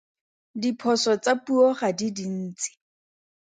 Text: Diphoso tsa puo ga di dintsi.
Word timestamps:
Diphoso 0.61 1.11
tsa 1.23 1.33
puo 1.45 1.65
ga 1.77 1.89
di 1.97 2.07
dintsi. 2.17 2.69